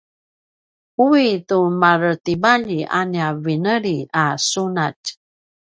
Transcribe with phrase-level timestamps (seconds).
[1.03, 5.05] uwi tu maretimalji a nia vineli a sunatj